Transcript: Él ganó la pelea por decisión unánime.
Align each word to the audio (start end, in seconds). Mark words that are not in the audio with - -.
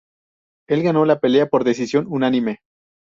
Él 0.67 0.81
ganó 0.81 1.05
la 1.05 1.19
pelea 1.19 1.47
por 1.47 1.63
decisión 1.63 2.07
unánime. 2.09 2.61